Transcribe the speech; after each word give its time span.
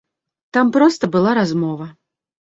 Там 0.57 0.71
проста 0.77 1.11
была 1.17 1.31
размова. 1.41 1.91